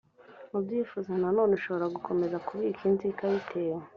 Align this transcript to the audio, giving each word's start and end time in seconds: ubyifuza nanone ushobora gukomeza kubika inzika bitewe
ubyifuza 0.57 1.09
nanone 1.21 1.51
ushobora 1.59 1.93
gukomeza 1.95 2.37
kubika 2.47 2.81
inzika 2.89 3.23
bitewe 3.33 3.79